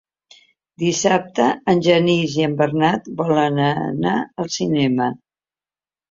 [0.83, 5.11] Dissabte en Genís i en Bernat volen anar al cinema.